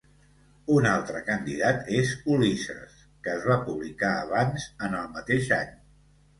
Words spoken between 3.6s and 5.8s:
publicar abans en el mateix any.